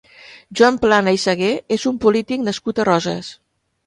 [0.59, 3.31] Joan Plana i Sagué és un polític nascut a Roses.